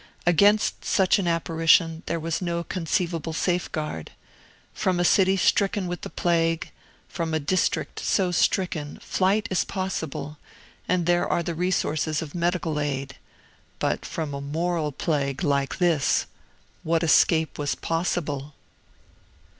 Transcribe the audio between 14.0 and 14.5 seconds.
from a